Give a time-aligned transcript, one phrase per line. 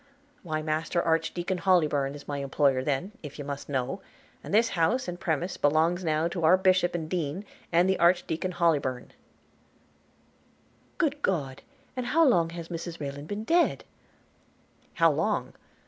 [0.41, 4.01] –Why master archdeacon Hollybourn is my employer, then, if you must know;
[4.43, 8.53] and this house and premises belongs now to our bishop and dean; and the archdeacon
[8.53, 9.11] Hollybourn
[10.97, 11.61] –''Good God!
[11.95, 13.83] and how long has Mrs Rayland been dead?'
[14.95, 15.53] 'How long!